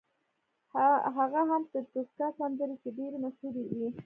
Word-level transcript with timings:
هغه 1.19 1.41
هم 1.49 1.61
د 1.73 1.75
توسکا 1.91 2.27
سندرې 2.39 2.75
چې 2.81 2.89
ډېرې 2.97 3.17
مشهورې 3.25 3.63
دي. 3.69 3.87